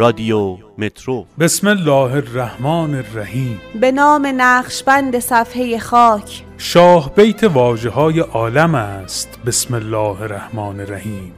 [0.00, 1.26] رادیو مترو.
[1.40, 3.60] بسم الله الرحمن الرحیم.
[3.80, 6.44] به نام نقشبند صفحه خاک.
[6.58, 9.38] شاه بیت واجه های عالم است.
[9.46, 11.32] بسم الله الرحمن الرحیم.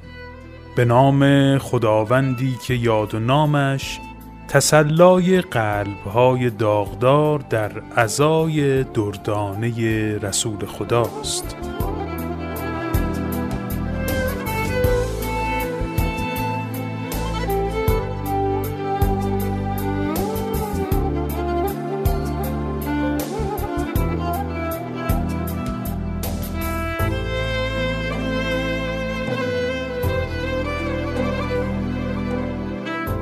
[0.77, 3.99] به نام خداوندی که یاد و نامش
[4.49, 11.57] تسلای قلبهای داغدار در ازای دردانه رسول خداست.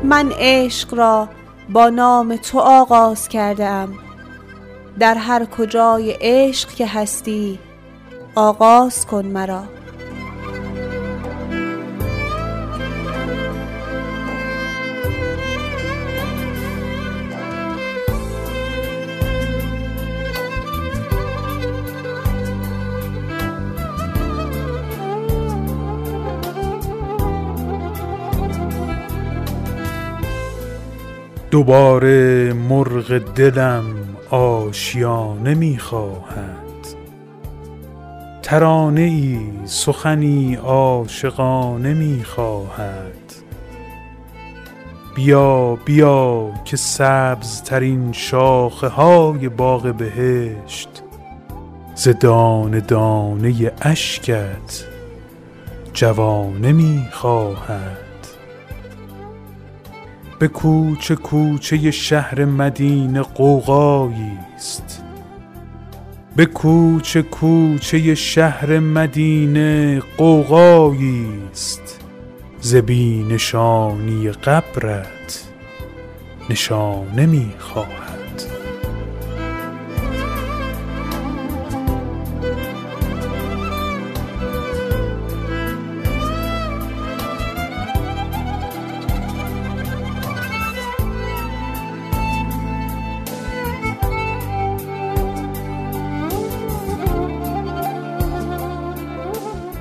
[0.04, 1.28] من عشق را
[1.68, 3.98] با نام تو آغاز کرده ام
[4.98, 7.58] در هر کجای عشق که هستی
[8.34, 9.79] آغاز کن مرا.
[31.50, 33.84] دوباره مرغ دلم
[34.30, 36.60] آشیانه می خواهد.
[38.42, 43.32] ترانه ای سخنی عاشقانه می خواهد.
[45.14, 51.02] بیا بیا که سبزترین شاخه های باغ بهشت
[51.94, 54.84] ز دانه دانه اشکت
[55.92, 58.09] جوانه می خواهد.
[60.40, 65.02] به کوچه کوچه شهر مدینه غوغایی است.
[66.36, 72.00] به کوچه کوچه شهر مدینه غوغایی است.
[72.60, 75.44] ز بی نشانی قبرت
[76.50, 77.52] نشانه می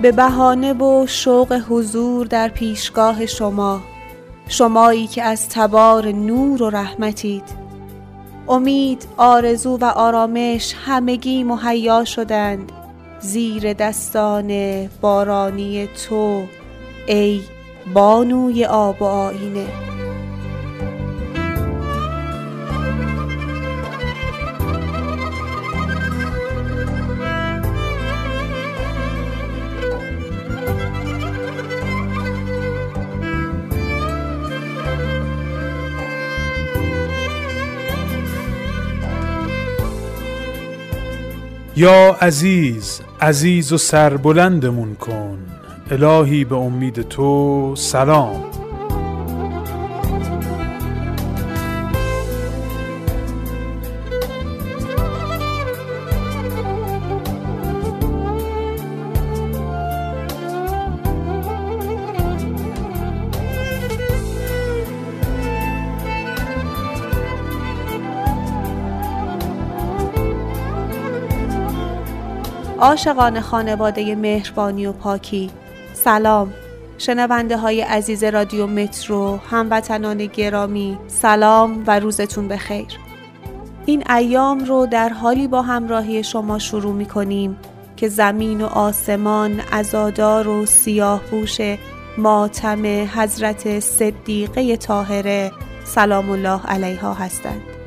[0.01, 3.81] به بهانه و شوق حضور در پیشگاه شما
[4.47, 7.43] شمایی که از تبار نور و رحمتید.
[8.47, 12.71] امید آرزو و آرامش همگی مهیا شدند.
[13.19, 16.43] زیر دستان بارانی تو
[17.07, 17.41] ای
[17.93, 19.65] بانوی آب و آینه
[41.79, 45.37] یا عزیز عزیز و سربلندمون کن.
[45.91, 48.43] الهی به امید تو سلام.
[72.81, 75.49] عاشقان خانواده مهربانی و پاکی.
[75.93, 76.53] سلام.
[76.97, 82.87] شنونده های عزیز رادیو مترو هموطنان گرامی سلام و روزتون بخیر.
[83.85, 87.57] این ایام رو در حالی با همراهی شما شروع می کنیم
[87.97, 91.21] که زمین و آسمان ازادار و سیاه
[92.17, 95.51] ماتم حضرت صدیقه طاهره
[95.85, 97.78] سلام الله علیها هستند.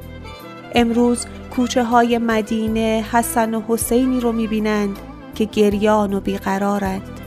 [0.74, 4.98] امروز کوچه های مدینه حسن و حسینی رو می‌بینند
[5.34, 7.20] که گریان و بیقرارند.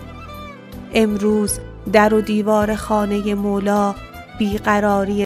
[0.93, 1.59] امروز
[1.93, 3.95] در و دیوار خانه مولا
[4.39, 5.23] بیقراری